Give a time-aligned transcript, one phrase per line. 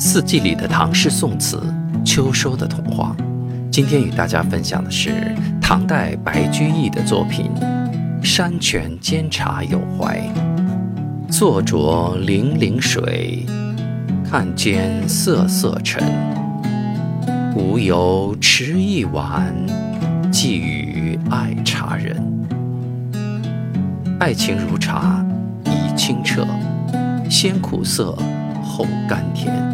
[0.00, 1.60] 四季里的唐诗宋词，
[2.04, 3.16] 秋收的童话。
[3.68, 7.50] 今天与大家分享的是唐代白居易的作品
[8.24, 10.20] 《山泉煎茶有怀》。
[11.28, 13.44] 坐酌泠泠水，
[14.24, 16.00] 看间瑟瑟尘。
[17.56, 19.52] 无由持一碗，
[20.30, 22.16] 寄与爱茶人。
[24.20, 25.26] 爱情如茶，
[25.64, 26.46] 宜清澈，
[27.28, 28.16] 先苦涩，
[28.62, 29.67] 后甘甜。